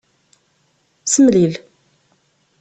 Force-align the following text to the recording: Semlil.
Semlil. 1.11 1.53